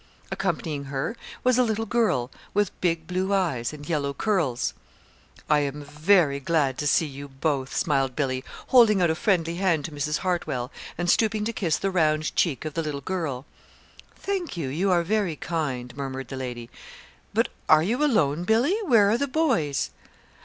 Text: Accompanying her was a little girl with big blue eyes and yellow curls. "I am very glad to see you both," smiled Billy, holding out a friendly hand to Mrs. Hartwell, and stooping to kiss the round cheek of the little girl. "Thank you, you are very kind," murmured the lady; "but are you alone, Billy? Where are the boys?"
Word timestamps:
Accompanying 0.31 0.85
her 0.85 1.15
was 1.43 1.59
a 1.59 1.63
little 1.63 1.85
girl 1.85 2.31
with 2.55 2.71
big 2.81 3.05
blue 3.05 3.31
eyes 3.35 3.71
and 3.71 3.87
yellow 3.87 4.15
curls. 4.15 4.73
"I 5.47 5.59
am 5.59 5.83
very 5.83 6.39
glad 6.39 6.79
to 6.79 6.87
see 6.87 7.05
you 7.05 7.27
both," 7.27 7.75
smiled 7.77 8.15
Billy, 8.15 8.43
holding 8.69 8.99
out 8.99 9.11
a 9.11 9.13
friendly 9.15 9.57
hand 9.57 9.85
to 9.85 9.91
Mrs. 9.91 10.17
Hartwell, 10.17 10.71
and 10.97 11.07
stooping 11.07 11.45
to 11.45 11.53
kiss 11.53 11.77
the 11.77 11.91
round 11.91 12.35
cheek 12.35 12.65
of 12.65 12.73
the 12.73 12.81
little 12.81 12.99
girl. 13.01 13.45
"Thank 14.15 14.57
you, 14.57 14.69
you 14.69 14.89
are 14.89 15.03
very 15.03 15.35
kind," 15.35 15.95
murmured 15.95 16.29
the 16.29 16.35
lady; 16.35 16.71
"but 17.31 17.49
are 17.69 17.83
you 17.83 18.03
alone, 18.03 18.43
Billy? 18.43 18.75
Where 18.87 19.07
are 19.11 19.19
the 19.19 19.27
boys?" 19.27 19.91